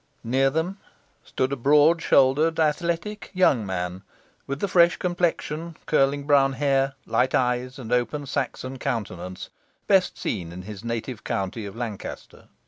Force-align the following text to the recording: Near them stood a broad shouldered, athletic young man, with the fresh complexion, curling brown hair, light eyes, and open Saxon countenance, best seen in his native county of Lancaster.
Near 0.23 0.49
them 0.49 0.79
stood 1.23 1.51
a 1.53 1.55
broad 1.55 2.01
shouldered, 2.01 2.59
athletic 2.59 3.29
young 3.35 3.63
man, 3.67 4.01
with 4.47 4.59
the 4.59 4.67
fresh 4.67 4.97
complexion, 4.97 5.77
curling 5.85 6.23
brown 6.25 6.53
hair, 6.53 6.95
light 7.05 7.35
eyes, 7.35 7.77
and 7.77 7.93
open 7.93 8.25
Saxon 8.25 8.79
countenance, 8.79 9.51
best 9.85 10.17
seen 10.17 10.51
in 10.51 10.63
his 10.63 10.83
native 10.83 11.23
county 11.23 11.67
of 11.67 11.75
Lancaster. 11.75 12.47